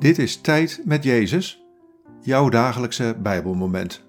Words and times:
Dit 0.00 0.18
is 0.18 0.40
Tijd 0.40 0.80
met 0.84 1.04
Jezus, 1.04 1.64
jouw 2.20 2.48
dagelijkse 2.48 3.16
Bijbelmoment. 3.22 4.04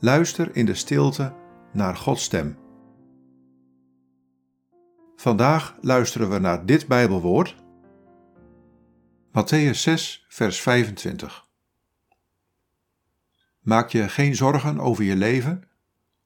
Luister 0.00 0.56
in 0.56 0.66
de 0.66 0.74
stilte 0.74 1.34
naar 1.72 1.96
Gods 1.96 2.22
stem. 2.22 2.58
Vandaag 5.16 5.76
luisteren 5.80 6.30
we 6.30 6.38
naar 6.38 6.66
dit 6.66 6.86
Bijbelwoord, 6.86 7.56
Matthäus 9.28 9.78
6, 9.78 10.26
vers 10.28 10.60
25. 10.60 11.48
Maak 13.60 13.88
je 13.88 14.08
geen 14.08 14.34
zorgen 14.34 14.80
over 14.80 15.04
je 15.04 15.16
leven, 15.16 15.68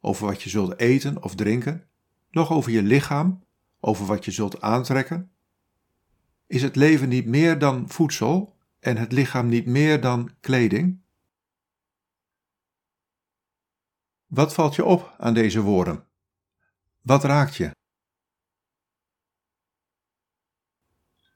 over 0.00 0.26
wat 0.26 0.42
je 0.42 0.50
zult 0.50 0.78
eten 0.78 1.22
of 1.22 1.34
drinken, 1.34 1.88
noch 2.30 2.52
over 2.52 2.70
je 2.70 2.82
lichaam, 2.82 3.44
over 3.80 4.06
wat 4.06 4.24
je 4.24 4.30
zult 4.30 4.60
aantrekken. 4.60 5.30
Is 6.50 6.62
het 6.62 6.76
leven 6.76 7.08
niet 7.08 7.26
meer 7.26 7.58
dan 7.58 7.88
voedsel 7.88 8.56
en 8.78 8.96
het 8.96 9.12
lichaam 9.12 9.48
niet 9.48 9.66
meer 9.66 10.00
dan 10.00 10.30
kleding? 10.40 11.00
Wat 14.26 14.54
valt 14.54 14.74
je 14.74 14.84
op 14.84 15.14
aan 15.18 15.34
deze 15.34 15.60
woorden? 15.60 16.06
Wat 17.00 17.24
raakt 17.24 17.56
je? 17.56 17.70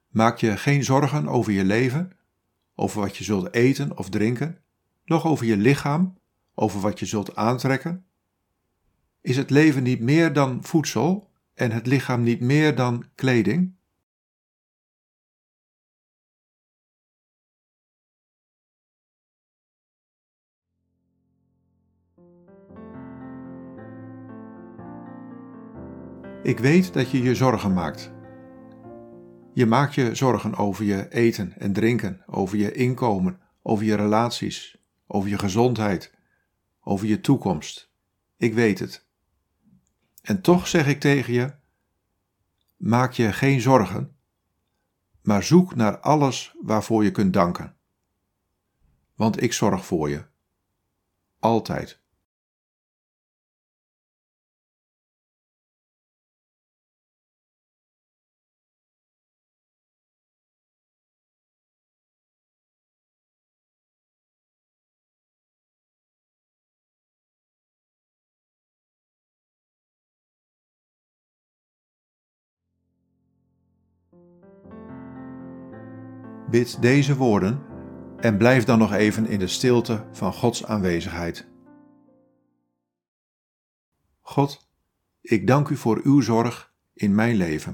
Maak 0.08 0.38
je 0.38 0.56
geen 0.56 0.84
zorgen 0.84 1.28
over 1.28 1.52
je 1.52 1.64
leven, 1.64 2.18
over 2.74 3.00
wat 3.00 3.16
je 3.16 3.24
zult 3.24 3.52
eten 3.52 3.98
of 3.98 4.10
drinken, 4.10 4.64
noch 5.04 5.26
over 5.26 5.46
je 5.46 5.56
lichaam, 5.56 6.18
over 6.54 6.80
wat 6.80 6.98
je 6.98 7.06
zult 7.06 7.36
aantrekken? 7.36 8.06
Is 9.20 9.36
het 9.36 9.50
leven 9.50 9.82
niet 9.82 10.00
meer 10.00 10.32
dan 10.32 10.64
voedsel 10.64 11.30
en 11.54 11.70
het 11.70 11.86
lichaam 11.86 12.22
niet 12.22 12.40
meer 12.40 12.74
dan 12.74 13.04
kleding? 13.14 13.82
Ik 26.42 26.58
weet 26.58 26.92
dat 26.92 27.10
je 27.10 27.22
je 27.22 27.34
zorgen 27.34 27.72
maakt. 27.72 28.12
Je 29.52 29.66
maakt 29.66 29.94
je 29.94 30.14
zorgen 30.14 30.54
over 30.54 30.84
je 30.84 31.08
eten 31.08 31.52
en 31.58 31.72
drinken, 31.72 32.22
over 32.26 32.58
je 32.58 32.72
inkomen, 32.72 33.40
over 33.62 33.84
je 33.84 33.94
relaties, 33.94 34.76
over 35.06 35.28
je 35.28 35.38
gezondheid, 35.38 36.12
over 36.80 37.06
je 37.06 37.20
toekomst. 37.20 37.92
Ik 38.36 38.54
weet 38.54 38.78
het. 38.78 39.06
En 40.22 40.40
toch 40.40 40.66
zeg 40.66 40.86
ik 40.86 41.00
tegen 41.00 41.32
je: 41.32 41.54
maak 42.76 43.12
je 43.12 43.32
geen 43.32 43.60
zorgen, 43.60 44.16
maar 45.22 45.42
zoek 45.42 45.74
naar 45.74 45.98
alles 45.98 46.54
waarvoor 46.60 47.04
je 47.04 47.10
kunt 47.10 47.32
danken. 47.32 47.76
Want 49.14 49.42
ik 49.42 49.52
zorg 49.52 49.86
voor 49.86 50.10
je. 50.10 50.24
Altijd. 51.38 52.02
Bid 76.54 76.82
deze 76.82 77.16
woorden 77.16 77.62
en 78.20 78.36
blijf 78.36 78.64
dan 78.64 78.78
nog 78.78 78.92
even 78.92 79.26
in 79.26 79.38
de 79.38 79.46
stilte 79.46 80.06
van 80.12 80.32
Gods 80.32 80.64
aanwezigheid. 80.64 81.48
God, 84.20 84.68
ik 85.20 85.46
dank 85.46 85.68
u 85.68 85.76
voor 85.76 86.00
uw 86.02 86.20
zorg 86.20 86.72
in 86.92 87.14
mijn 87.14 87.36
leven. 87.36 87.73